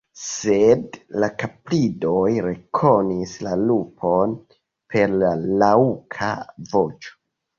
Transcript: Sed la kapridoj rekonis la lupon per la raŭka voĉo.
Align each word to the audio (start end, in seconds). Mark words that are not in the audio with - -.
Sed 0.19 0.95
la 1.23 1.27
kapridoj 1.41 2.29
rekonis 2.45 3.35
la 3.47 3.53
lupon 3.65 4.33
per 4.95 5.13
la 5.25 5.31
raŭka 5.65 6.33
voĉo. 6.73 7.15